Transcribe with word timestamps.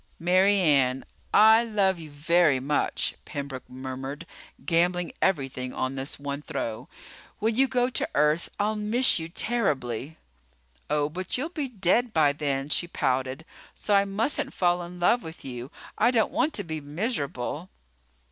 "Mary 0.17 0.57
Ann, 0.59 1.05
I 1.31 1.63
love 1.63 1.99
you 1.99 2.09
very 2.09 2.59
much," 2.59 3.13
Pembroke 3.23 3.69
murmured, 3.69 4.25
gambling 4.65 5.11
everything 5.21 5.73
on 5.73 5.93
this 5.93 6.17
one 6.19 6.41
throw. 6.41 6.89
"When 7.37 7.53
you 7.55 7.67
go 7.67 7.87
to 7.91 8.09
Earth 8.15 8.49
I'll 8.59 8.75
miss 8.75 9.19
you 9.19 9.29
terribly." 9.29 10.17
"Oh, 10.89 11.07
but 11.07 11.37
you'll 11.37 11.49
be 11.49 11.69
dead 11.69 12.13
by 12.13 12.33
then," 12.33 12.67
she 12.69 12.87
pouted. 12.87 13.45
"So 13.75 13.93
I 13.93 14.05
mustn't 14.05 14.55
fall 14.55 14.81
in 14.81 14.99
love 14.99 15.21
with 15.21 15.45
you. 15.45 15.69
I 15.99 16.09
don't 16.09 16.31
want 16.31 16.55
to 16.55 16.63
be 16.63 16.81
miserable." 16.81 17.69